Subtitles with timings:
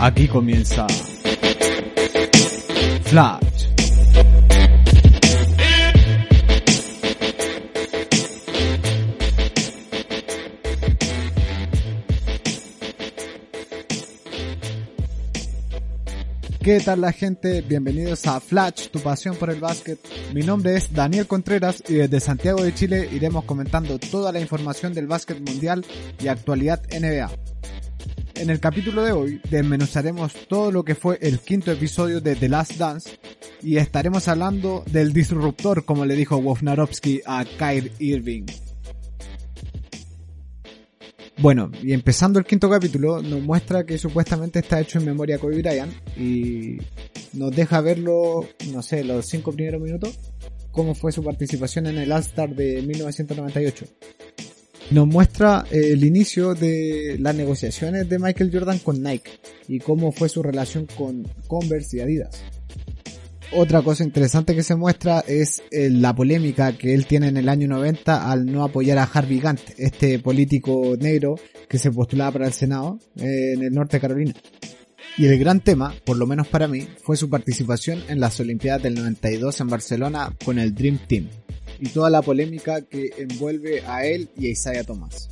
[0.00, 0.86] Aquí comienza
[3.04, 3.47] Flash.
[16.68, 17.62] ¿Qué tal la gente?
[17.62, 19.98] Bienvenidos a Flash, tu pasión por el básquet.
[20.34, 24.92] Mi nombre es Daniel Contreras y desde Santiago de Chile iremos comentando toda la información
[24.92, 25.82] del básquet mundial
[26.20, 27.30] y actualidad NBA.
[28.34, 32.50] En el capítulo de hoy desmenuzaremos todo lo que fue el quinto episodio de The
[32.50, 33.18] Last Dance
[33.62, 38.44] y estaremos hablando del disruptor como le dijo Wojnarowski a Kyrie Irving.
[41.40, 45.38] Bueno, y empezando el quinto capítulo, nos muestra que supuestamente está hecho en memoria a
[45.38, 46.78] Kobe Bryant y
[47.32, 50.18] nos deja verlo, no sé, los cinco primeros minutos,
[50.72, 53.86] cómo fue su participación en el All-Star de 1998.
[54.90, 59.30] Nos muestra el inicio de las negociaciones de Michael Jordan con Nike
[59.68, 62.42] y cómo fue su relación con Converse y Adidas.
[63.52, 67.48] Otra cosa interesante que se muestra es eh, la polémica que él tiene en el
[67.48, 72.46] año 90 al no apoyar a Harvey Gantt, este político negro que se postulaba para
[72.46, 74.34] el Senado eh, en el norte de Carolina.
[75.16, 78.82] Y el gran tema, por lo menos para mí, fue su participación en las Olimpiadas
[78.82, 81.28] del 92 en Barcelona con el Dream Team
[81.80, 85.30] y toda la polémica que envuelve a él y a Isaiah Thomas.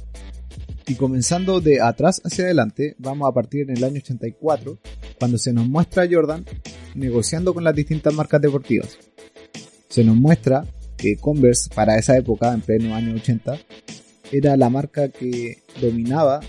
[0.86, 4.78] Y comenzando de atrás hacia adelante, vamos a partir en el año 84,
[5.18, 6.46] cuando se nos muestra a Jordan
[6.96, 8.98] negociando con las distintas marcas deportivas.
[9.88, 13.58] Se nos muestra que Converse para esa época, en pleno año 80,
[14.32, 16.40] era la marca que dominaba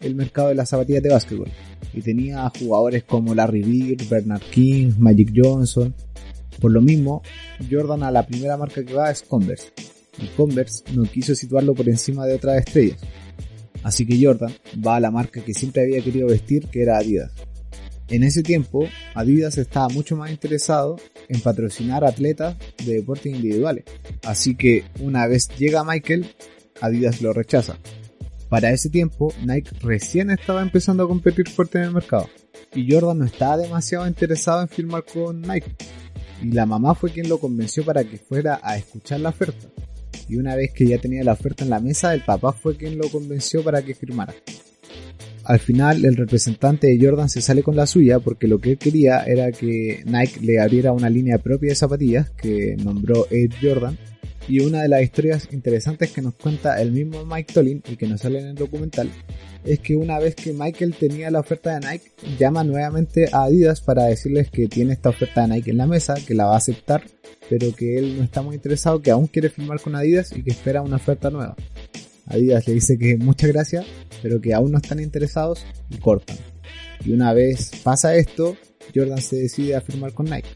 [0.00, 1.50] el mercado de las zapatillas de básquetbol
[1.92, 5.94] y tenía jugadores como Larry Bird, Bernard King, Magic Johnson.
[6.60, 7.22] Por lo mismo,
[7.70, 9.68] Jordan a la primera marca que va es Converse
[10.18, 12.98] y Converse no quiso situarlo por encima de otras estrellas.
[13.82, 14.52] Así que Jordan
[14.84, 17.30] va a la marca que siempre había querido vestir, que era Adidas.
[18.08, 20.96] En ese tiempo, Adidas estaba mucho más interesado
[21.28, 23.84] en patrocinar atletas de deportes individuales.
[24.24, 26.26] Así que una vez llega Michael,
[26.80, 27.78] Adidas lo rechaza.
[28.48, 32.28] Para ese tiempo, Nike recién estaba empezando a competir fuerte en el mercado.
[32.74, 35.74] Y Jordan no estaba demasiado interesado en firmar con Nike.
[36.42, 39.68] Y la mamá fue quien lo convenció para que fuera a escuchar la oferta
[40.28, 42.98] y una vez que ya tenía la oferta en la mesa, el papá fue quien
[42.98, 44.34] lo convenció para que firmara.
[45.44, 48.78] Al final, el representante de Jordan se sale con la suya porque lo que él
[48.78, 53.98] quería era que Nike le abriera una línea propia de zapatillas que nombró Air Jordan.
[54.46, 58.06] Y una de las historias interesantes que nos cuenta el mismo Mike Tollin y que
[58.06, 59.10] nos sale en el documental
[59.64, 63.80] es que una vez que Michael tenía la oferta de Nike, llama nuevamente a Adidas
[63.80, 66.58] para decirles que tiene esta oferta de Nike en la mesa, que la va a
[66.58, 67.02] aceptar,
[67.48, 70.50] pero que él no está muy interesado, que aún quiere firmar con Adidas y que
[70.50, 71.56] espera una oferta nueva.
[72.26, 73.86] Adidas le dice que muchas gracias,
[74.22, 76.36] pero que aún no están interesados y cortan.
[77.04, 78.56] Y una vez pasa esto,
[78.94, 80.48] Jordan se decide a firmar con Nike.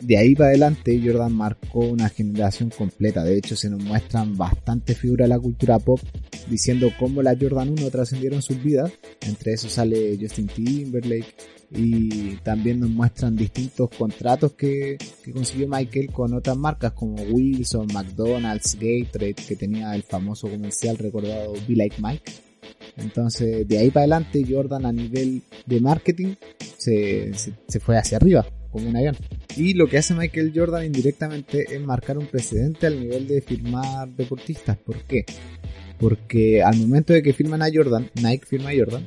[0.00, 4.98] De ahí para adelante Jordan marcó una generación completa, de hecho se nos muestran bastantes
[4.98, 6.00] figuras de la cultura pop
[6.48, 11.34] diciendo cómo la Jordan 1 trascendieron sus vidas, entre eso sale Justin Timberlake
[11.70, 17.88] y también nos muestran distintos contratos que, que consiguió Michael con otras marcas como Wilson,
[17.92, 22.32] McDonald's, Gatorade, que tenía el famoso comercial recordado Be Like Mike.
[22.98, 26.34] Entonces, de ahí para adelante, Jordan a nivel de marketing
[26.76, 28.96] se, se, se fue hacia arriba como un.
[29.56, 34.08] Y lo que hace Michael Jordan indirectamente es marcar un precedente al nivel de firmar
[34.08, 34.76] deportistas.
[34.78, 35.24] ¿Por qué?
[35.98, 39.06] Porque al momento de que firman a Jordan, Nike firma a Jordan,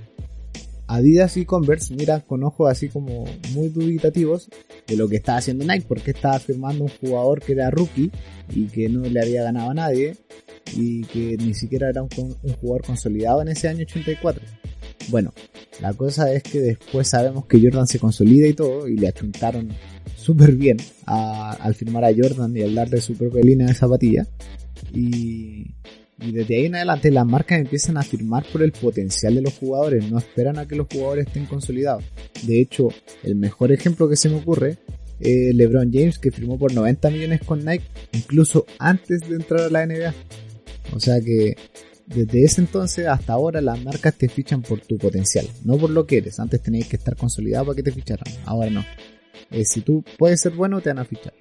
[0.88, 4.50] Adidas y Converse miran con ojos así como muy dubitativos
[4.86, 8.12] de lo que estaba haciendo Nike, porque estaba firmando un jugador que era rookie
[8.54, 10.16] y que no le había ganado a nadie
[10.76, 14.46] y que ni siquiera era un, un jugador consolidado en ese año 84.
[15.10, 15.34] Bueno,
[15.82, 19.70] la cosa es que después sabemos que Jordan se consolida y todo, y le achuntaron
[20.16, 24.26] súper bien al firmar a Jordan y al darle su propia línea de zapatilla.
[24.94, 25.72] Y,
[26.20, 29.54] y desde ahí en adelante las marcas empiezan a firmar por el potencial de los
[29.54, 32.04] jugadores, no esperan a que los jugadores estén consolidados.
[32.44, 32.90] De hecho,
[33.24, 34.78] el mejor ejemplo que se me ocurre
[35.20, 39.70] eh, LeBron James que firmó por 90 millones con Nike incluso antes de entrar a
[39.70, 40.14] la NBA.
[40.94, 41.56] O sea que
[42.08, 46.06] desde ese entonces hasta ahora las marcas te fichan por tu potencial, no por lo
[46.06, 46.40] que eres.
[46.40, 48.86] Antes tenías que estar consolidado para que te ficharan, ahora no.
[49.52, 51.34] Eh, si tú puedes ser bueno, te van a fichar.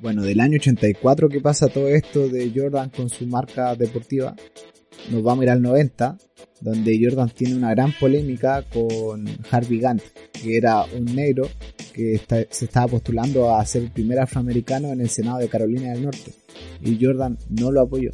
[0.00, 4.34] Bueno, del año 84 que pasa todo esto de Jordan con su marca deportiva,
[5.10, 6.18] nos vamos a ir al 90,
[6.60, 11.48] donde Jordan tiene una gran polémica con Harvey Gantt, que era un negro
[11.92, 12.20] que
[12.50, 16.32] se estaba postulando a ser el primer afroamericano en el Senado de Carolina del Norte,
[16.80, 18.12] y Jordan no lo apoyó.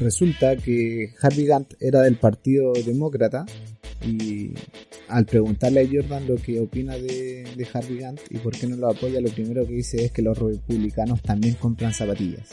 [0.00, 3.44] Resulta que Harvey Gantt era del Partido Demócrata
[4.06, 4.52] y
[5.08, 8.90] al preguntarle a Jordan lo que opina de, Harvey Gantt y por qué no lo
[8.90, 12.48] apoya, lo primero que dice es que los republicanos también compran zapatillas.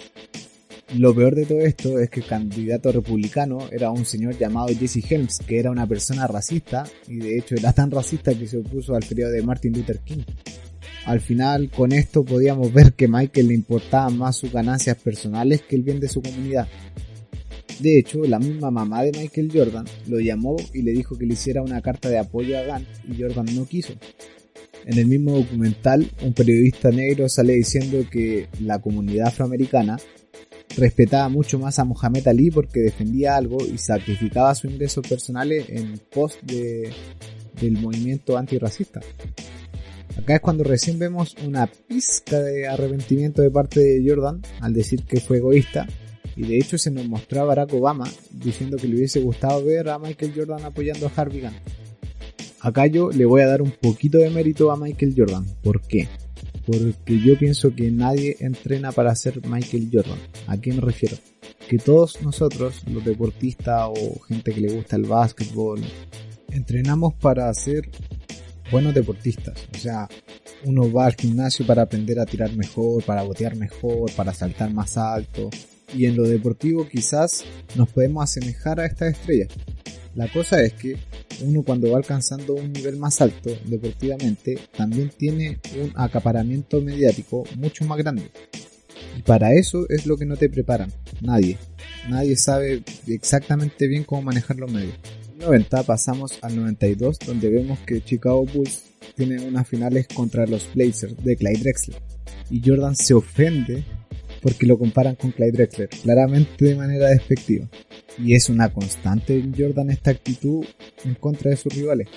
[0.96, 5.04] Lo peor de todo esto es que el candidato republicano era un señor llamado Jesse
[5.10, 8.96] Helms, que era una persona racista y de hecho era tan racista que se opuso
[8.96, 10.24] al periodo de Martin Luther King.
[11.06, 15.76] Al final, con esto podíamos ver que Michael le importaban más sus ganancias personales que
[15.76, 16.68] el bien de su comunidad.
[17.80, 21.34] De hecho, la misma mamá de Michael Jordan lo llamó y le dijo que le
[21.34, 23.94] hiciera una carta de apoyo a Gant y Jordan no quiso.
[24.86, 29.98] En el mismo documental, un periodista negro sale diciendo que la comunidad afroamericana
[30.78, 36.00] respetaba mucho más a Mohamed Ali porque defendía algo y sacrificaba sus ingresos personales en
[36.12, 36.92] pos de,
[37.62, 39.00] del movimiento antirracista.
[40.18, 45.04] Acá es cuando recién vemos una pizca de arrepentimiento de parte de Jordan al decir
[45.04, 45.88] que fue egoísta
[46.40, 49.90] y de hecho se nos mostró a Barack Obama diciendo que le hubiese gustado ver
[49.90, 51.58] a Michael Jordan apoyando a Harvey Gantt.
[52.62, 55.46] Acá yo le voy a dar un poquito de mérito a Michael Jordan.
[55.62, 56.08] ¿Por qué?
[56.66, 60.18] Porque yo pienso que nadie entrena para ser Michael Jordan.
[60.48, 61.18] ¿A qué me refiero?
[61.68, 65.82] Que todos nosotros, los deportistas o gente que le gusta el básquetbol,
[66.52, 67.90] entrenamos para ser
[68.72, 69.68] buenos deportistas.
[69.76, 70.08] O sea,
[70.64, 74.96] uno va al gimnasio para aprender a tirar mejor, para botear mejor, para saltar más
[74.98, 75.50] alto,
[75.96, 77.44] y en lo deportivo quizás
[77.76, 79.50] nos podemos asemejar a estas estrellas.
[80.16, 80.98] La cosa es que
[81.42, 87.86] uno cuando va alcanzando un nivel más alto deportivamente también tiene un acaparamiento mediático mucho
[87.86, 88.30] más grande.
[89.18, 90.92] Y para eso es lo que no te preparan,
[91.22, 91.58] nadie.
[92.10, 94.96] Nadie sabe exactamente bien cómo manejar los medios.
[95.34, 98.84] En 90 pasamos al 92 donde vemos que Chicago Bulls
[99.16, 102.02] tiene unas finales contra los Blazers de Clyde Drexler.
[102.50, 103.84] Y Jordan se ofende
[104.42, 107.70] porque lo comparan con Clyde Drexler, claramente de manera despectiva.
[108.18, 110.66] Y es una constante en Jordan esta actitud
[111.06, 112.08] en contra de sus rivales.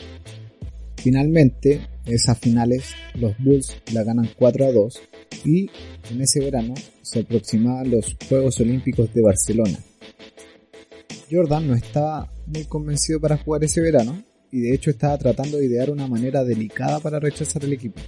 [0.97, 5.01] Finalmente, esas finales, los Bulls la ganan 4 a 2
[5.45, 5.71] y
[6.11, 9.79] en ese verano se aproximaban los Juegos Olímpicos de Barcelona.
[11.31, 15.67] Jordan no estaba muy convencido para jugar ese verano y de hecho estaba tratando de
[15.67, 18.01] idear una manera delicada para rechazar el equipo.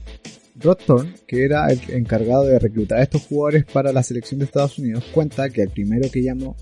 [0.56, 0.78] Rod
[1.26, 5.04] que era el encargado de reclutar a estos jugadores para la selección de Estados Unidos,
[5.12, 6.56] cuenta que el primero que llamó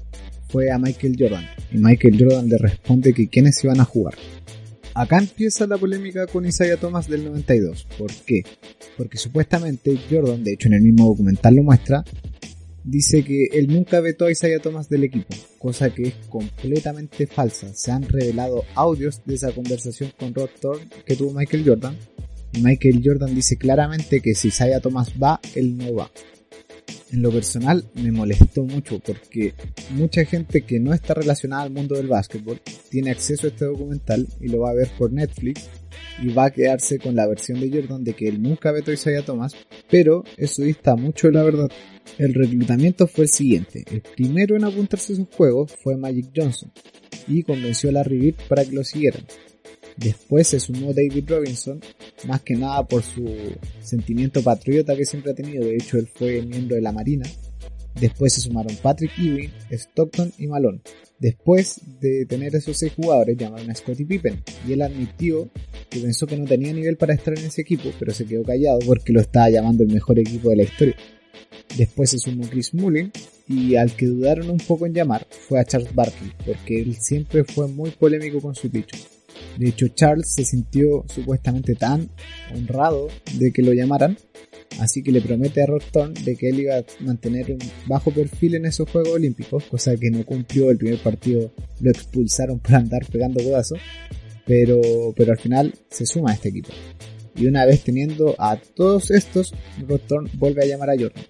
[0.49, 4.15] fue a Michael Jordan, y Michael Jordan le responde que quiénes iban a jugar.
[4.95, 7.87] Acá empieza la polémica con Isaiah Thomas del 92.
[7.99, 8.43] ¿Por qué?
[8.99, 12.05] Porque supuestamente Jordan, de hecho en el mismo documental lo muestra,
[12.85, 17.73] dice que él nunca vetó a Isaiah Thomas del equipo, cosa que es completamente falsa.
[17.75, 21.97] Se han revelado audios de esa conversación con Rod Thorne que tuvo Michael Jordan
[22.61, 26.11] Michael Jordan dice claramente que si Isaiah Thomas va, él no va.
[27.13, 29.55] En lo personal me molestó mucho porque
[29.91, 32.61] mucha gente que no está relacionada al mundo del básquetbol
[32.91, 35.69] tiene acceso a este documental y lo va a ver por Netflix
[36.23, 38.95] y va a quedarse con la versión de Jordan de que él nunca vetó a
[38.95, 39.55] Isaiah Thomas,
[39.91, 41.69] pero eso dista mucho de la verdad.
[42.19, 43.85] El reclutamiento fue el siguiente.
[43.91, 46.73] El primero en apuntarse a sus juegos fue Magic Johnson
[47.27, 49.25] y convenció a Larry Bird para que lo siguieran.
[49.97, 51.81] Después se sumó David Robinson,
[52.27, 53.25] más que nada por su
[53.83, 57.27] sentimiento patriota que siempre ha tenido, de hecho él fue miembro de la Marina.
[58.01, 60.81] Después se sumaron Patrick Ewing, Stockton y Malone.
[61.19, 65.49] Después de tener esos seis jugadores, llamaron a Scottie Pippen y él admitió
[65.89, 68.81] que pensó que no tenía nivel para estar en ese equipo, pero se quedó callado
[68.87, 70.97] porque lo estaba llamando el mejor equipo de la historia.
[71.77, 73.13] Después se sumó Chris Mullin
[73.47, 77.45] y al que dudaron un poco en llamar fue a Charles Barkley, porque él siempre
[77.45, 78.97] fue muy polémico con su dicho.
[79.59, 82.09] De hecho, Charles se sintió supuestamente tan
[82.55, 84.17] honrado de que lo llamaran,
[84.81, 85.83] así que le promete a Rod
[86.25, 90.11] de que él iba a mantener un bajo perfil en esos Juegos Olímpicos, cosa que
[90.11, 90.71] no cumplió.
[90.71, 93.79] El primer partido lo expulsaron por andar pegando codazos,
[94.47, 94.81] pero,
[95.17, 96.71] pero al final se suma a este equipo.
[97.35, 99.55] Y una vez teniendo a todos estos,
[99.87, 100.01] Rod
[100.35, 101.25] vuelve a llamar a Jordan.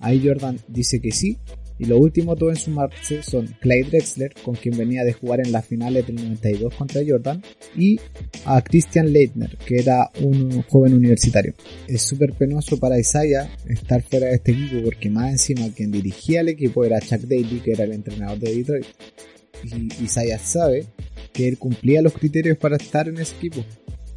[0.00, 1.38] Ahí Jordan dice que sí,
[1.78, 5.52] Y lo último todo en sumarse son Clyde Drexler, con quien venía de jugar en
[5.52, 7.42] las finales del 92 contra Jordan,
[7.76, 7.98] y
[8.44, 11.54] a Christian Leitner, que era un joven universitario.
[11.88, 16.40] Es súper penoso para Isaiah estar fuera de este equipo porque más encima quien dirigía
[16.40, 18.86] el equipo era Chuck Daly, que era el entrenador de Detroit.
[19.64, 20.86] Y Isaiah sabe
[21.32, 23.64] que él cumplía los criterios para estar en ese equipo.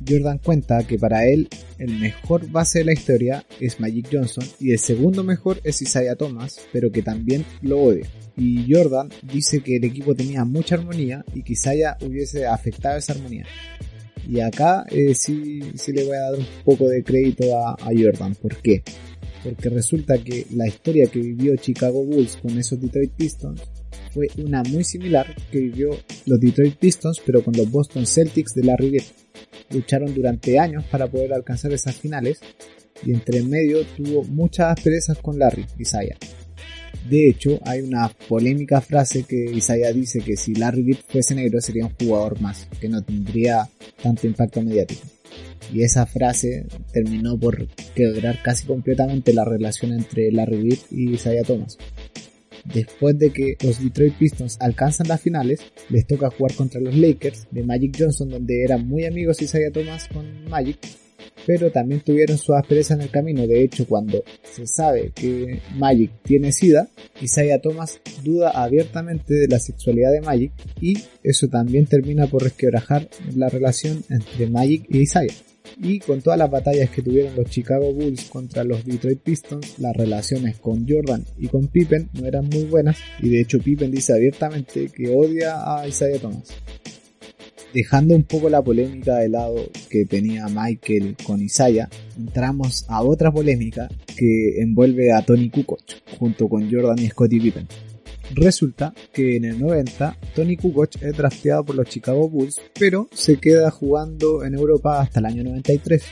[0.08, 1.48] Jordan cuenta que para él
[1.78, 6.16] el mejor base de la historia es Magic Johnson y el segundo mejor es Isaiah
[6.16, 8.08] Thomas, pero que también lo odia.
[8.38, 13.14] Y Jordan dice que el equipo tenía mucha armonía y que Isaiah hubiese afectado esa
[13.14, 13.46] armonía.
[14.28, 18.36] Y acá eh, sí, sí, le voy a dar un poco de crédito a, Jordan.
[18.36, 18.84] ¿Por qué?
[19.44, 23.62] Porque resulta que la historia que vivió Chicago Bulls con esos Detroit Pistons
[24.12, 25.92] fue una muy similar que vivió
[26.26, 29.06] los Detroit Pistons pero con los Boston Celtics de Larry Bird
[29.70, 32.40] lucharon durante años para poder alcanzar esas finales
[33.04, 36.18] y entre medio tuvo muchas asperezas con Larry Isaiah.
[37.10, 41.62] De hecho, hay una polémica frase que Isaiah dice que si Larry Bird fuese negro
[41.62, 43.70] sería un jugador más, que no tendría
[44.02, 45.04] tanto impacto mediático.
[45.72, 51.44] Y esa frase terminó por quebrar casi completamente la relación entre Larry Bird y Isaiah
[51.44, 51.78] Thomas.
[52.66, 57.48] Después de que los Detroit Pistons alcanzan las finales, les toca jugar contra los Lakers
[57.52, 60.80] de Magic Johnson, donde eran muy amigos Isaiah Thomas con Magic,
[61.46, 63.46] pero también tuvieron su aspereza en el camino.
[63.46, 66.90] De hecho, cuando se sabe que Magic tiene SIDA,
[67.22, 73.08] Isaiah Thomas duda abiertamente de la sexualidad de Magic y eso también termina por resquebrajar
[73.36, 75.34] la relación entre Magic y Isaiah.
[75.82, 79.96] Y con todas las batallas que tuvieron los Chicago Bulls contra los Detroit Pistons, las
[79.96, 84.14] relaciones con Jordan y con Pippen no eran muy buenas y de hecho Pippen dice
[84.14, 86.50] abiertamente que odia a Isaiah Thomas.
[87.74, 93.34] Dejando un poco la polémica de lado que tenía Michael con Isaiah, entramos a otra
[93.34, 95.82] polémica que envuelve a Tony Kukoc
[96.18, 97.68] junto con Jordan y Scottie Pippen.
[98.34, 103.38] Resulta que en el 90 Tony Kukoc es drafteado por los Chicago Bulls, pero se
[103.38, 106.04] queda jugando en Europa hasta el año 93.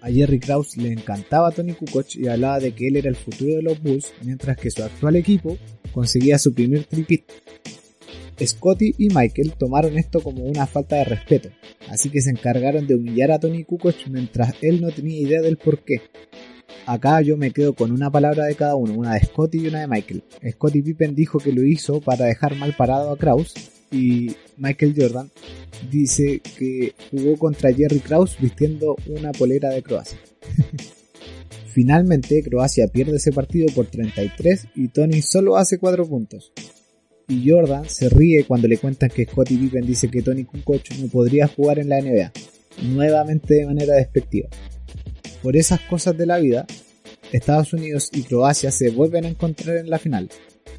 [0.00, 3.56] A Jerry Krause le encantaba Tony Kukoc y hablaba de que él era el futuro
[3.56, 5.58] de los Bulls, mientras que su actual equipo
[5.92, 7.24] conseguía su primer tripit.
[8.40, 11.50] Scotty y Michael tomaron esto como una falta de respeto,
[11.88, 15.56] así que se encargaron de humillar a Tony Kukoc mientras él no tenía idea del
[15.56, 16.02] por qué.
[16.88, 19.80] Acá yo me quedo con una palabra de cada uno, una de Scotty y una
[19.80, 20.22] de Michael.
[20.52, 23.52] Scotty Pippen dijo que lo hizo para dejar mal parado a Kraus
[23.92, 25.30] y Michael Jordan
[25.90, 30.18] dice que jugó contra Jerry Krause vistiendo una polera de Croacia.
[31.74, 36.54] Finalmente Croacia pierde ese partido por 33 y Tony solo hace 4 puntos.
[37.28, 41.08] Y Jordan se ríe cuando le cuentan que Scottie Pippen dice que Tony Kukoc no
[41.08, 42.32] podría jugar en la NBA,
[42.94, 44.48] nuevamente de manera despectiva.
[45.42, 46.66] Por esas cosas de la vida,
[47.32, 50.28] Estados Unidos y Croacia se vuelven a encontrar en la final.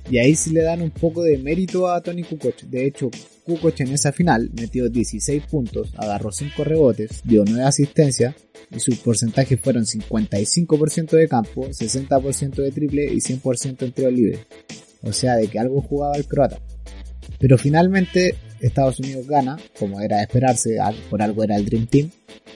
[0.09, 2.61] Y ahí sí le dan un poco de mérito a Tony Kukoc.
[2.63, 3.11] De hecho,
[3.45, 8.35] Kukoc en esa final metió 16 puntos, agarró 5 rebotes, dio 9 asistencias
[8.71, 14.39] y sus porcentajes fueron 55% de campo, 60% de triple y 100% en tiro libre.
[15.03, 16.59] O sea, de que algo jugaba el croata.
[17.39, 20.77] Pero finalmente Estados Unidos gana, como era de esperarse,
[21.09, 22.11] por algo era el Dream Team,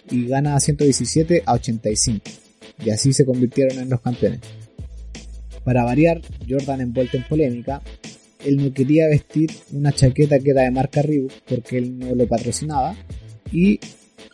[0.10, 2.24] y gana 117 a 85.
[2.83, 4.39] Y así se convirtieron en los campeones.
[5.63, 7.81] Para variar, Jordan envuelto en polémica,
[8.43, 12.27] él no quería vestir una chaqueta que era de marca Reebok porque él no lo
[12.27, 12.95] patrocinaba
[13.51, 13.79] y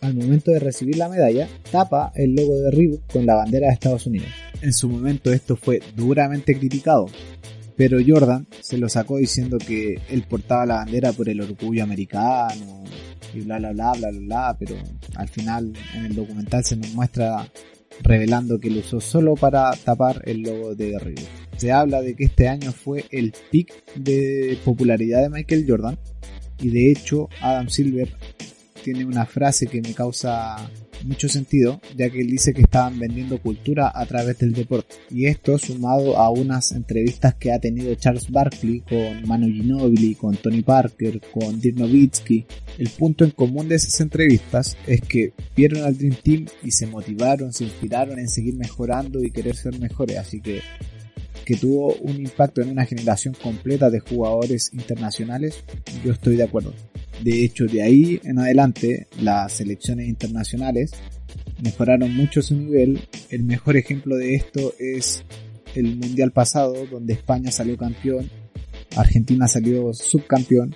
[0.01, 3.73] al momento de recibir la medalla tapa el logo de Reebok con la bandera de
[3.73, 4.29] Estados Unidos.
[4.61, 7.07] En su momento esto fue duramente criticado,
[7.79, 12.83] pero Jordan se lo sacó diciendo que él portaba la bandera por el orgullo americano
[13.33, 14.75] y bla bla bla bla bla, pero
[15.15, 17.50] al final en el documental se nos muestra
[18.01, 21.24] revelando que lo usó solo para tapar el logo de Reebok.
[21.55, 25.98] Se habla de que este año fue el pic de popularidad de Michael Jordan
[26.59, 28.13] y de hecho Adam Silver
[28.83, 30.69] tiene una frase que me causa
[31.03, 34.96] mucho sentido, ya que él dice que estaban vendiendo cultura a través del deporte.
[35.10, 40.36] Y esto sumado a unas entrevistas que ha tenido Charles Barkley con Manu Ginobili, con
[40.36, 42.46] Tony Parker, con Dirk Nowitzki.
[42.77, 46.88] El punto en común de esas entrevistas es que vieron al Dream Team y se
[46.88, 50.18] motivaron, se inspiraron en seguir mejorando y querer ser mejores.
[50.18, 50.62] Así que
[51.50, 55.63] que tuvo un impacto en una generación completa de jugadores internacionales,
[56.06, 56.75] yo estoy de acuerdo.
[57.24, 60.91] De hecho, de ahí en adelante, las selecciones internacionales
[61.63, 63.00] mejoraron mucho su nivel.
[63.32, 65.24] El mejor ejemplo de esto es
[65.74, 68.29] el Mundial pasado, donde España salió campeón,
[68.96, 70.75] Argentina salió subcampeón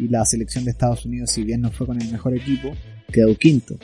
[0.00, 2.70] y la selección de Estados Unidos, si bien no fue con el mejor equipo,
[3.12, 3.76] quedó quinto.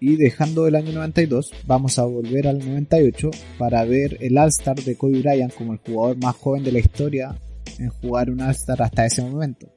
[0.00, 4.96] Y dejando el año 92, vamos a volver al 98 para ver el All-Star de
[4.96, 7.36] Kobe Bryant como el jugador más joven de la historia
[7.78, 9.68] en jugar un All-Star hasta ese momento.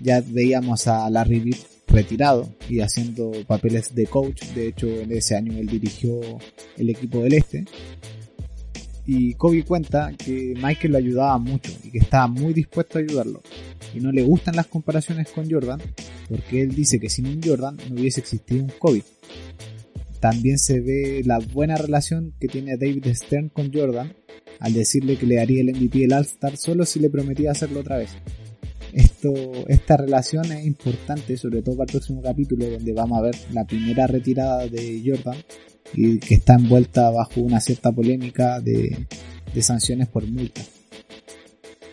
[0.00, 4.44] Ya veíamos a Larry Bird retirado y haciendo papeles de coach.
[4.54, 6.20] De hecho, en ese año él dirigió
[6.76, 7.64] el equipo del Este.
[9.06, 13.42] Y Kobe cuenta que Michael lo ayudaba mucho y que estaba muy dispuesto a ayudarlo.
[13.94, 15.80] Y no le gustan las comparaciones con Jordan
[16.28, 19.02] porque él dice que sin un Jordan no hubiese existido un Kobe.
[20.20, 24.12] También se ve la buena relación que tiene David Stern con Jordan
[24.60, 27.96] al decirle que le daría el MVP del All-Star solo si le prometía hacerlo otra
[27.96, 28.10] vez.
[28.92, 29.32] Esto,
[29.68, 33.64] esta relación es importante, sobre todo para el próximo capítulo, donde vamos a ver la
[33.64, 35.36] primera retirada de Jordan
[35.94, 39.06] y que está envuelta bajo una cierta polémica de,
[39.60, 40.62] sanciones por multa.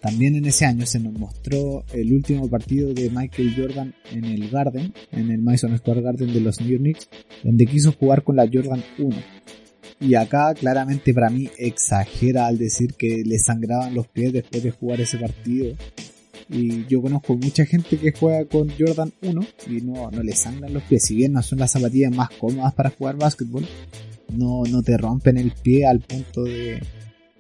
[0.01, 4.49] También en ese año se nos mostró el último partido de Michael Jordan en el
[4.49, 7.09] Garden, en el Madison Square Garden de los New Knicks,
[7.43, 9.15] donde quiso jugar con la Jordan 1.
[9.99, 14.71] Y acá claramente para mí exagera al decir que le sangraban los pies después de
[14.71, 15.75] jugar ese partido.
[16.49, 20.73] Y yo conozco mucha gente que juega con Jordan 1 y no, no le sangran
[20.73, 21.03] los pies.
[21.03, 23.65] Si bien no son las zapatillas más cómodas para jugar básquetbol,
[24.33, 26.79] no, no te rompen el pie al punto de,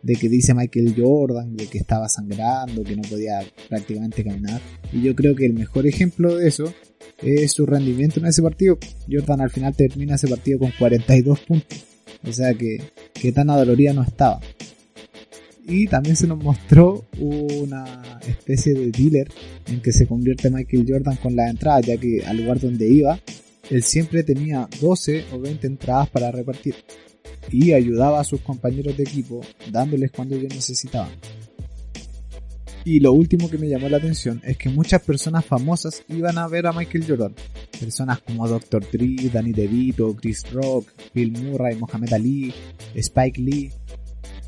[0.01, 4.61] de que dice Michael Jordan, de que estaba sangrando, que no podía prácticamente caminar.
[4.91, 6.73] Y yo creo que el mejor ejemplo de eso
[7.21, 8.77] es su rendimiento en ese partido.
[9.09, 11.83] Jordan al final termina ese partido con 42 puntos.
[12.27, 12.81] O sea que,
[13.13, 14.39] que tan adolorida no estaba.
[15.67, 19.29] Y también se nos mostró una especie de dealer
[19.67, 23.19] en que se convierte Michael Jordan con la entrada, ya que al lugar donde iba,
[23.69, 26.75] él siempre tenía 12 o 20 entradas para repartir
[27.51, 31.11] y ayudaba a sus compañeros de equipo dándoles cuando ellos necesitaban.
[32.85, 36.47] Y lo último que me llamó la atención es que muchas personas famosas iban a
[36.47, 37.35] ver a Michael Jordan.
[37.77, 38.85] Personas como Dr.
[38.89, 42.53] Dre, Danny DeVito, Chris Rock, Bill Murray, Mohamed Ali,
[42.95, 43.71] Spike Lee.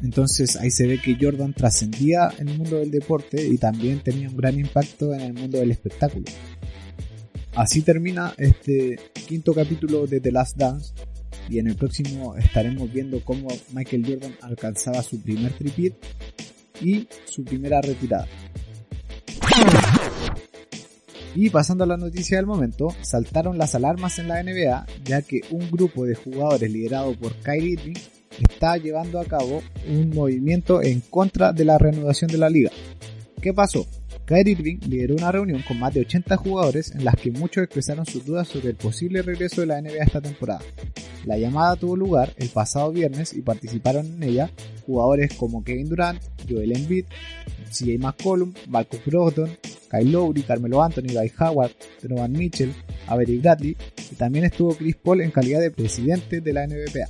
[0.02, 4.30] Entonces ahí se ve que Jordan trascendía en el mundo del deporte y también tenía
[4.30, 6.26] un gran impacto en el mundo del espectáculo.
[7.56, 10.94] Así termina este quinto capítulo de The Last Dance
[11.50, 15.96] y en el próximo estaremos viendo cómo Michael Jordan alcanzaba su primer tripit
[16.82, 18.28] y su primera retirada.
[21.36, 25.42] Y pasando a la noticia del momento, saltaron las alarmas en la NBA ya que
[25.52, 28.00] un grupo de jugadores liderado por Kyrie Irving
[28.48, 32.72] está llevando a cabo un movimiento en contra de la reanudación de la liga.
[33.42, 33.86] ¿Qué pasó?
[34.26, 38.06] Kyrie Irving lideró una reunión con más de 80 jugadores en las que muchos expresaron
[38.06, 40.62] sus dudas sobre el posible regreso de la NBA esta temporada.
[41.26, 44.52] La llamada tuvo lugar el pasado viernes y participaron en ella
[44.86, 47.06] jugadores como Kevin Durant, Joel Embiid,
[47.72, 49.50] CJ McCollum, Marcus Brogdon,
[49.90, 51.72] Kyle Lowry, Carmelo Anthony, Guy Howard,
[52.02, 52.74] Donovan Mitchell,
[53.08, 53.76] Avery Bradley
[54.12, 57.10] y también estuvo Chris Paul en calidad de presidente de la NBA.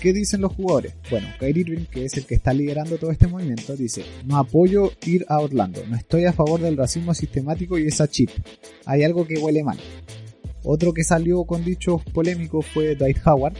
[0.00, 0.94] ¿Qué dicen los jugadores?
[1.10, 4.92] Bueno, Kyrie Irving, que es el que está liderando todo este movimiento, dice, no apoyo
[5.06, 8.30] ir a Orlando, no estoy a favor del racismo sistemático y esa chip.
[8.84, 9.78] Hay algo que huele mal.
[10.64, 13.54] Otro que salió con dichos polémicos fue Dwight Howard,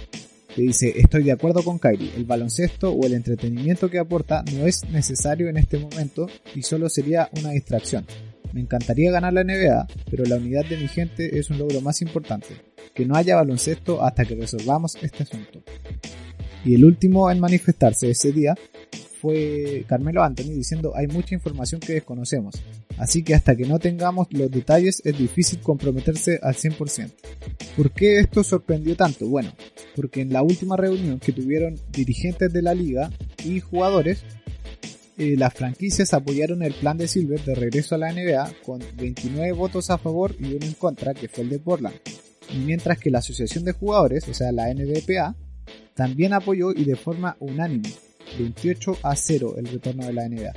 [0.54, 4.66] que dice, estoy de acuerdo con Kyrie, el baloncesto o el entretenimiento que aporta no
[4.66, 8.06] es necesario en este momento y solo sería una distracción.
[8.52, 12.00] Me encantaría ganar la NBA, pero la unidad de mi gente es un logro más
[12.02, 12.48] importante.
[12.94, 15.62] Que no haya baloncesto hasta que resolvamos este asunto.
[16.66, 18.56] Y el último en manifestarse ese día
[19.20, 22.56] fue Carmelo Anthony diciendo hay mucha información que desconocemos,
[22.98, 27.12] así que hasta que no tengamos los detalles es difícil comprometerse al 100%.
[27.76, 29.28] ¿Por qué esto sorprendió tanto?
[29.28, 29.52] Bueno,
[29.94, 33.12] porque en la última reunión que tuvieron dirigentes de la liga
[33.44, 34.24] y jugadores,
[35.18, 39.52] eh, las franquicias apoyaron el plan de Silver de regreso a la NBA con 29
[39.52, 41.94] votos a favor y uno en contra, que fue el de Portland.
[42.64, 45.34] mientras que la asociación de jugadores, o sea la NBPA,
[45.96, 47.90] también apoyó y de forma unánime
[48.38, 50.52] 28 a 0 el retorno de la NBA.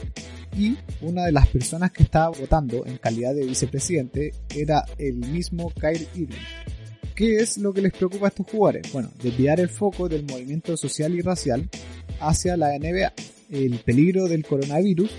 [0.58, 5.72] Y una de las personas que estaba votando en calidad de vicepresidente era el mismo
[5.72, 6.36] Kyrie Irving.
[7.16, 8.92] ¿Qué es lo que les preocupa a estos jugadores?
[8.92, 11.70] Bueno, desviar el foco del movimiento social y racial
[12.20, 13.14] hacia la NBA,
[13.52, 15.12] el peligro del coronavirus,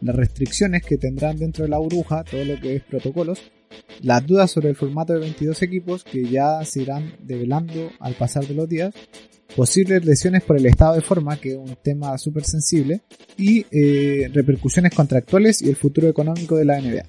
[0.00, 3.40] las restricciones que tendrán dentro de la burbuja, todo lo que es protocolos,
[4.02, 8.46] las dudas sobre el formato de 22 equipos que ya se irán develando al pasar
[8.46, 8.94] de los días,
[9.56, 13.02] posibles lesiones por el estado de forma, que es un tema súper sensible,
[13.36, 17.04] y eh, repercusiones contractuales y el futuro económico de la NBA.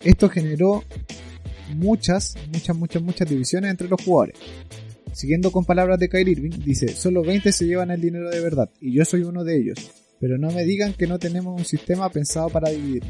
[0.00, 0.84] Esto generó
[1.74, 4.36] muchas, muchas, muchas, muchas divisiones entre los jugadores.
[5.12, 8.70] Siguiendo con palabras de Kyrie Irving, dice, solo 20 se llevan el dinero de verdad,
[8.80, 9.78] y yo soy uno de ellos.
[10.20, 13.02] Pero no me digan que no tenemos un sistema pensado para dividir.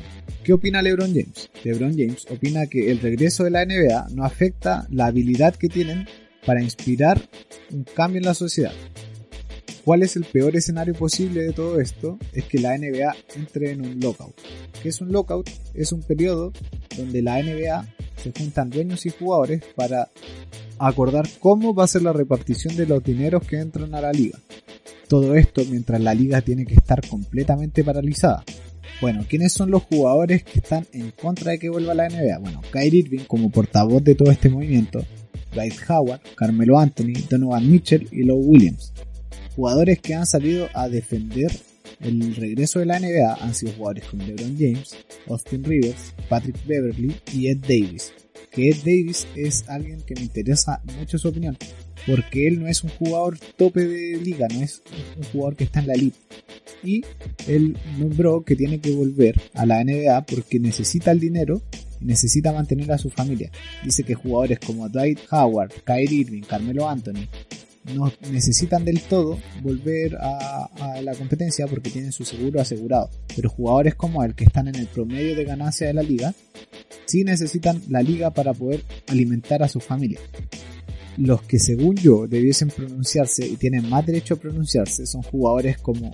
[0.43, 1.51] ¿Qué opina LeBron James?
[1.63, 6.07] LeBron James opina que el regreso de la NBA no afecta la habilidad que tienen
[6.45, 7.21] para inspirar
[7.71, 8.73] un cambio en la sociedad.
[9.85, 12.19] ¿Cuál es el peor escenario posible de todo esto?
[12.33, 14.35] Es que la NBA entre en un lockout.
[14.81, 15.51] ¿Qué es un lockout?
[15.75, 16.53] Es un periodo
[16.97, 17.87] donde la NBA
[18.23, 20.09] se juntan dueños y jugadores para
[20.79, 24.39] acordar cómo va a ser la repartición de los dineros que entran a la liga.
[25.09, 28.45] Todo esto mientras la liga tiene que estar completamente paralizada.
[29.01, 32.39] Bueno, ¿quiénes son los jugadores que están en contra de que vuelva la NBA?
[32.39, 35.05] Bueno, Kyrie Irving como portavoz de todo este movimiento,
[35.53, 38.93] Dwight Howard, Carmelo Anthony, Donovan Mitchell y Lowe Williams.
[39.55, 41.51] Jugadores que han salido a defender
[42.03, 44.97] el regreso de la NBA han sido jugadores como LeBron James,
[45.29, 48.13] Austin Rivers, Patrick Beverly y Ed Davis.
[48.51, 51.57] Que Ed Davis es alguien que me interesa mucho su opinión,
[52.07, 54.83] porque él no es un jugador tope de liga, no es
[55.17, 56.19] un jugador que está en la elite.
[56.83, 57.05] Y
[57.47, 61.63] él nombró que tiene que volver a la NBA porque necesita el dinero
[62.05, 63.51] necesita mantener a su familia.
[63.85, 67.29] Dice que jugadores como Dwight Howard, Kyrie Irving, Carmelo Anthony
[67.95, 73.11] no necesitan del todo volver a, a, la competencia porque tienen su seguro asegurado.
[73.35, 76.35] Pero jugadores como él que están en el promedio de ganancia de la liga,
[77.07, 80.21] sí necesitan la liga para poder alimentar a su familia
[81.19, 86.11] los que según yo debiesen pronunciarse y tienen más derecho a pronunciarse son jugadores como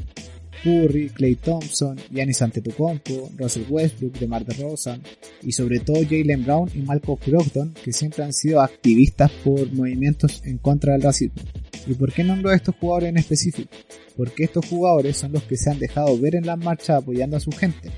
[0.63, 5.03] Curry, Clay Thompson, Giannis Antetokounmpo, Russell Westbrook, DeMar DeRozan
[5.43, 10.43] y sobre todo Jalen Brown y Malcolm Brogdon que siempre han sido activistas por movimientos
[10.45, 11.43] en contra del racismo.
[11.87, 13.71] ¿Y por qué nombro a estos jugadores en específico?
[14.17, 17.41] Porque estos jugadores son los que se han dejado ver en la marcha apoyando a
[17.41, 17.91] su gente.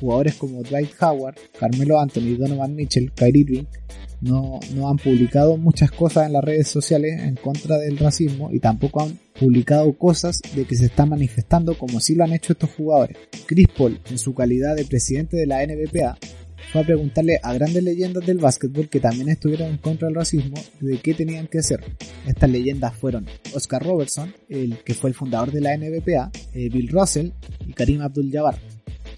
[0.00, 3.64] Jugadores como Dwight Howard, Carmelo Anthony, Donovan Mitchell, Kyrie Irving
[4.20, 8.60] no, no han publicado muchas cosas en las redes sociales en contra del racismo y
[8.60, 12.70] tampoco han publicado cosas de que se están manifestando como si lo han hecho estos
[12.70, 13.16] jugadores.
[13.46, 16.18] Chris Paul, en su calidad de presidente de la NBPA,
[16.70, 20.56] fue a preguntarle a grandes leyendas del básquetbol que también estuvieron en contra del racismo
[20.80, 21.80] de qué tenían que hacer.
[22.26, 26.88] Estas leyendas fueron Oscar Robertson, el que fue el fundador de la NBPA, eh, Bill
[26.88, 27.30] Russell
[27.66, 28.58] y Karim Abdul-Jabbar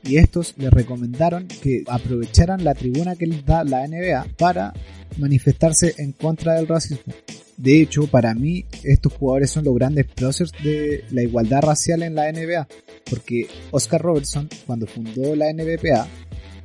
[0.05, 4.73] y estos le recomendaron que aprovecharan la tribuna que les da la NBA para
[5.19, 7.12] manifestarse en contra del racismo.
[7.57, 12.15] De hecho, para mí, estos jugadores son los grandes próceres de la igualdad racial en
[12.15, 12.67] la NBA,
[13.09, 16.09] porque Oscar Robertson, cuando fundó la NBPA,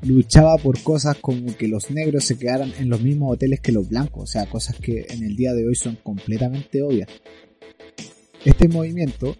[0.04, 3.88] luchaba por cosas como que los negros se quedaran en los mismos hoteles que los
[3.89, 7.10] blancos, o sea, cosas que en el día de hoy son completamente obvias.
[8.45, 9.36] Este movimiento,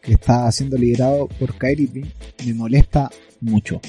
[0.00, 1.88] que está siendo liderado por Kyrie
[2.46, 3.10] me molesta
[3.44, 3.80] mucho.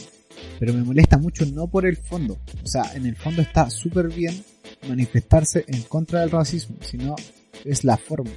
[0.60, 2.38] Pero me molesta mucho no por el fondo.
[2.63, 4.44] O sea, en el fondo está súper bien
[4.88, 7.15] manifestarse en contra del racismo, sino
[7.63, 8.32] es la forma.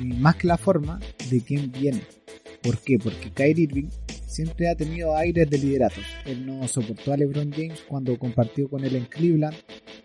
[0.00, 1.00] Y más que la forma,
[1.30, 2.02] de quién viene.
[2.62, 2.98] ¿Por qué?
[2.98, 3.88] Porque Kyrie Irving
[4.26, 6.00] siempre ha tenido aires de liderato.
[6.24, 9.56] Él no soportó a LeBron James cuando compartió con él en Cleveland.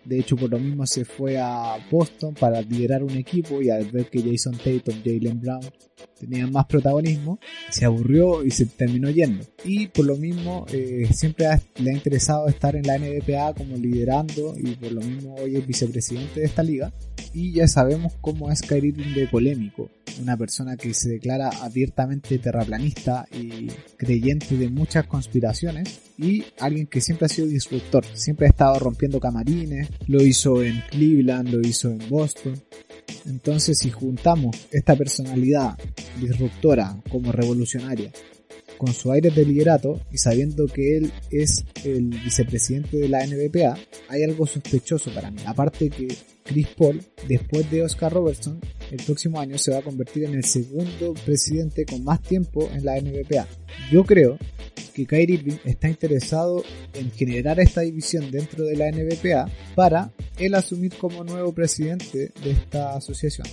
[0.04, 3.84] De hecho, por lo mismo se fue a Boston para liderar un equipo y al
[3.90, 5.64] ver que Jason Tatum, Jalen Brown
[6.26, 7.38] tenían más protagonismo,
[7.70, 9.44] se aburrió y se terminó yendo.
[9.64, 14.54] Y por lo mismo eh, siempre le ha interesado estar en la NBPA como liderando
[14.56, 16.92] y por lo mismo hoy es vicepresidente de esta liga.
[17.32, 23.26] Y ya sabemos cómo es Kyrie de polémico, una persona que se declara abiertamente terraplanista
[23.32, 28.78] y creyente de muchas conspiraciones y alguien que siempre ha sido disruptor, siempre ha estado
[28.78, 32.54] rompiendo camarines, lo hizo en Cleveland, lo hizo en Boston.
[33.26, 35.78] Entonces si juntamos esta personalidad
[36.20, 38.10] disruptora como revolucionaria
[38.78, 43.78] con su aire de liderato y sabiendo que él es el vicepresidente de la NBPA,
[44.08, 45.40] hay algo sospechoso para mí.
[45.46, 46.08] Aparte que
[46.44, 50.44] Chris Paul, después de Oscar Robertson, el próximo año se va a convertir en el
[50.44, 53.46] segundo presidente con más tiempo en la NBPA.
[53.90, 54.38] Yo creo
[54.92, 56.62] que Kyrie Irving está interesado
[56.92, 62.50] en generar esta división dentro de la NBPA para él asumir como nuevo presidente de
[62.50, 63.46] esta asociación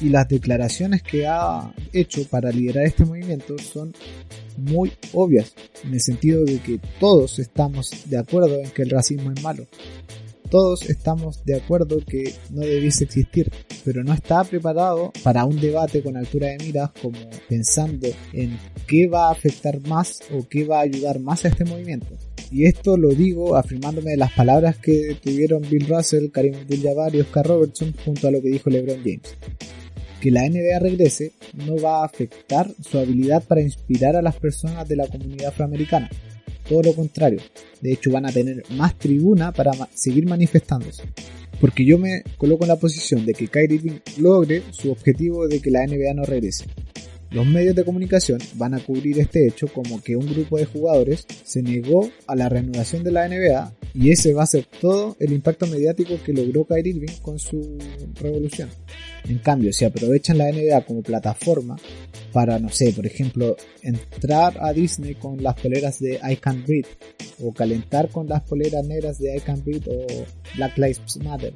[0.00, 3.94] y las declaraciones que ha hecho para liderar este movimiento son
[4.56, 5.54] muy obvias,
[5.84, 9.66] en el sentido de que todos estamos de acuerdo en que el racismo es malo.
[10.50, 13.50] Todos estamos de acuerdo que no debiese existir,
[13.84, 19.08] pero no está preparado para un debate con altura de miras como pensando en qué
[19.08, 22.16] va a afectar más o qué va a ayudar más a este movimiento.
[22.52, 27.20] Y esto lo digo afirmándome de las palabras que tuvieron Bill Russell, Karim Abdul-Jabbar y
[27.22, 29.36] Oscar Robertson junto a lo que dijo LeBron James
[30.24, 34.88] que la NBA regrese no va a afectar su habilidad para inspirar a las personas
[34.88, 36.08] de la comunidad afroamericana.
[36.66, 37.40] Todo lo contrario,
[37.82, 41.02] de hecho van a tener más tribuna para seguir manifestándose.
[41.60, 45.60] Porque yo me coloco en la posición de que Kyrie Irving logre su objetivo de
[45.60, 46.64] que la NBA no regrese.
[47.30, 51.26] Los medios de comunicación van a cubrir este hecho como que un grupo de jugadores
[51.44, 55.32] se negó a la reanudación de la NBA Y ese va a ser todo el
[55.32, 57.78] impacto mediático que logró Kyrie Irving con su
[58.14, 58.68] revolución.
[59.28, 61.76] En cambio, si aprovechan la NBA como plataforma
[62.32, 66.88] para, no sé, por ejemplo, entrar a Disney con las poleras de I Can't Breathe,
[67.40, 70.06] o calentar con las poleras negras de I Can't Breathe, o
[70.56, 71.54] Black Lives Matter,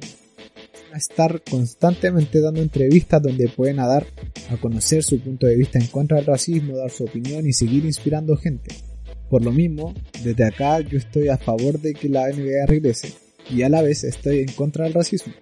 [0.93, 4.07] a estar constantemente dando entrevistas donde pueden dar
[4.49, 7.83] a conocer su punto de vista en contra del racismo, dar su opinión y seguir
[7.83, 8.73] inspirando gente.
[9.29, 13.13] Por lo mismo, desde acá yo estoy a favor de que la NBA regrese
[13.49, 15.33] y a la vez estoy en contra del racismo.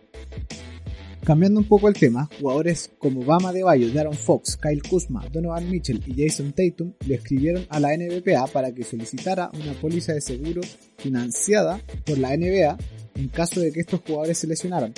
[1.23, 5.69] Cambiando un poco el tema, jugadores como Bama de Bayo, Darren Fox, Kyle Kuzma, Donovan
[5.69, 10.21] Mitchell y Jason Tatum le escribieron a la NBPA para que solicitara una póliza de
[10.21, 10.61] seguro
[10.97, 12.77] financiada por la NBA
[13.15, 14.93] en caso de que estos jugadores se lesionaran,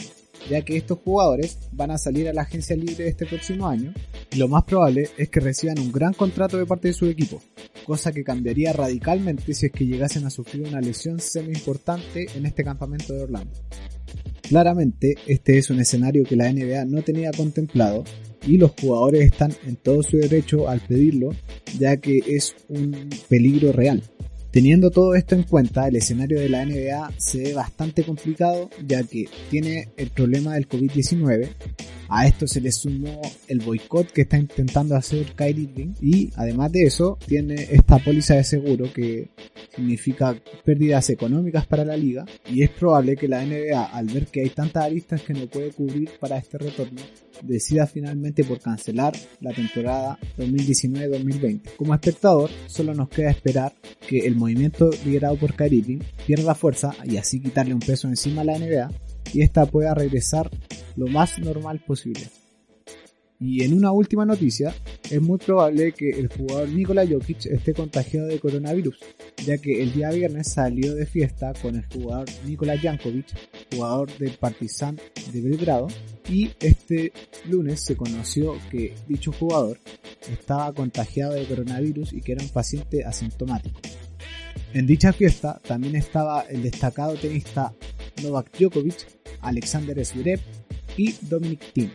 [0.50, 3.94] ya que estos jugadores van a salir a la agencia libre este próximo año
[4.32, 7.42] y lo más probable es que reciban un gran contrato de parte de su equipo,
[7.90, 12.46] cosa que cambiaría radicalmente si es que llegasen a sufrir una lesión semi importante en
[12.46, 13.52] este campamento de Orlando.
[14.44, 18.04] Claramente, este es un escenario que la NBA no tenía contemplado
[18.46, 21.32] y los jugadores están en todo su derecho al pedirlo,
[21.80, 24.04] ya que es un peligro real.
[24.52, 29.02] Teniendo todo esto en cuenta, el escenario de la NBA se ve bastante complicado, ya
[29.02, 31.50] que tiene el problema del COVID-19,
[32.10, 36.72] a esto se le sumó el boicot que está intentando hacer Kyrie Irving y además
[36.72, 39.30] de eso tiene esta póliza de seguro que
[39.76, 44.42] significa pérdidas económicas para la liga y es probable que la NBA al ver que
[44.42, 47.02] hay tantas aristas que no puede cubrir para este retorno
[47.44, 51.76] decida finalmente por cancelar la temporada 2019-2020.
[51.78, 53.74] Como espectador solo nos queda esperar
[54.08, 58.46] que el movimiento liderado por Kyrie pierda fuerza y así quitarle un peso encima a
[58.46, 58.92] la NBA
[59.34, 60.50] y esta pueda regresar
[60.96, 62.30] lo más normal posible.
[63.42, 64.76] Y en una última noticia,
[65.10, 68.98] es muy probable que el jugador Nikola Jokic esté contagiado de coronavirus,
[69.46, 73.28] ya que el día viernes salió de fiesta con el jugador Nikola Jankovic,
[73.72, 75.00] jugador del Partizan
[75.32, 75.88] de Belgrado,
[76.28, 77.14] y este
[77.48, 79.80] lunes se conoció que dicho jugador
[80.30, 83.80] estaba contagiado de coronavirus y que era un paciente asintomático.
[84.74, 87.74] En dicha fiesta también estaba el destacado tenista
[88.22, 89.08] Novak Djokovic,
[89.42, 90.42] Alexander Zverev
[91.00, 91.92] y Dominic Thiem.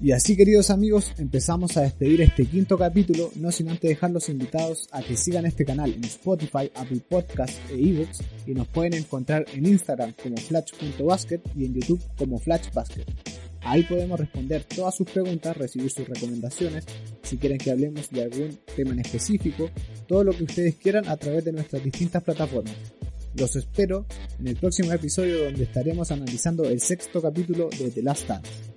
[0.00, 4.88] Y así queridos amigos, empezamos a despedir este quinto capítulo, no sin antes dejarlos invitados
[4.92, 9.44] a que sigan este canal en Spotify, Apple Podcasts e ebooks y nos pueden encontrar
[9.52, 13.06] en Instagram como flash.basket y en YouTube como flashbasket.
[13.60, 16.84] Ahí podemos responder todas sus preguntas, recibir sus recomendaciones,
[17.24, 19.68] si quieren que hablemos de algún tema en específico,
[20.06, 22.76] todo lo que ustedes quieran a través de nuestras distintas plataformas.
[23.34, 24.06] Los espero
[24.38, 28.67] en el próximo episodio donde estaremos analizando el sexto capítulo de The Last Dance.